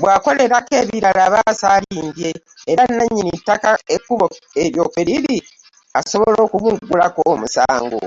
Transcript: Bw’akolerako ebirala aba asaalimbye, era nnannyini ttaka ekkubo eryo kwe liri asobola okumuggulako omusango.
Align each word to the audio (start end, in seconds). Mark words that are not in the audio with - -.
Bw’akolerako 0.00 0.72
ebirala 0.82 1.20
aba 1.26 1.38
asaalimbye, 1.50 2.30
era 2.70 2.82
nnannyini 2.86 3.32
ttaka 3.40 3.70
ekkubo 3.94 4.26
eryo 4.62 4.84
kwe 4.92 5.02
liri 5.08 5.36
asobola 5.98 6.38
okumuggulako 6.46 7.20
omusango. 7.32 8.02